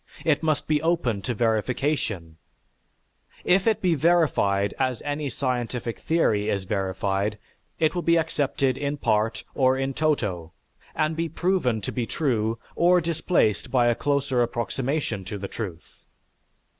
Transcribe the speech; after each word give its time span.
It 0.25 0.41
must 0.41 0.67
be 0.67 0.81
open 0.81 1.21
to 1.21 1.35
verification; 1.35 2.37
if 3.43 3.67
it 3.67 3.83
be 3.83 3.93
verified 3.93 4.73
as 4.79 5.03
any 5.03 5.29
scientific 5.29 5.99
theory 5.99 6.49
is 6.49 6.63
verified, 6.63 7.37
it 7.77 7.93
will 7.93 8.01
be 8.01 8.17
accepted 8.17 8.79
in 8.79 8.97
part, 8.97 9.43
or 9.53 9.77
in 9.77 9.93
toto, 9.93 10.53
and 10.95 11.15
be 11.15 11.29
proven 11.29 11.81
to 11.81 11.91
be 11.91 12.07
true 12.07 12.57
or 12.75 12.99
displaced 12.99 13.69
by 13.69 13.89
a 13.89 13.93
closer 13.95 14.41
approximation 14.41 15.23
to 15.25 15.37
the 15.37 15.47
truth. 15.47 16.01